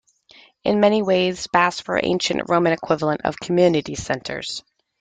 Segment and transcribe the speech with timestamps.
[0.63, 4.63] In many ways, baths were the ancient Roman equivalent of community centres.